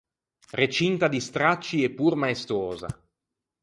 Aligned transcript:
Recinta 0.59 1.07
di 1.07 1.19
stracci 1.19 1.83
eppur 1.83 2.15
maestosa. 2.15 2.87